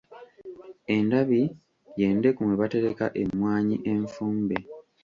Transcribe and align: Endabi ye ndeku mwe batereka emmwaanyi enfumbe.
Endabi 0.95 1.41
ye 1.99 2.07
ndeku 2.17 2.39
mwe 2.45 2.55
batereka 2.61 3.05
emmwaanyi 3.21 3.75
enfumbe. 3.91 4.57